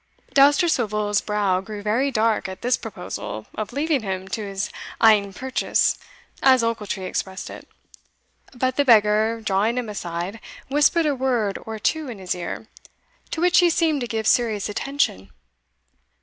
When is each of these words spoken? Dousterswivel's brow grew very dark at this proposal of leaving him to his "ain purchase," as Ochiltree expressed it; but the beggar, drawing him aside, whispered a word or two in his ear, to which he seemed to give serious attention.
Dousterswivel's 0.33 1.21
brow 1.21 1.61
grew 1.61 1.83
very 1.83 2.09
dark 2.09 2.49
at 2.49 2.63
this 2.63 2.75
proposal 2.75 3.45
of 3.53 3.71
leaving 3.71 4.01
him 4.01 4.27
to 4.29 4.41
his 4.41 4.71
"ain 5.03 5.31
purchase," 5.31 5.99
as 6.41 6.63
Ochiltree 6.63 7.05
expressed 7.05 7.51
it; 7.51 7.67
but 8.51 8.77
the 8.77 8.83
beggar, 8.83 9.41
drawing 9.43 9.77
him 9.77 9.89
aside, 9.89 10.39
whispered 10.69 11.05
a 11.05 11.13
word 11.13 11.59
or 11.67 11.77
two 11.77 12.07
in 12.09 12.17
his 12.17 12.33
ear, 12.33 12.65
to 13.29 13.41
which 13.41 13.59
he 13.59 13.69
seemed 13.69 14.01
to 14.01 14.07
give 14.07 14.25
serious 14.25 14.67
attention. 14.69 15.29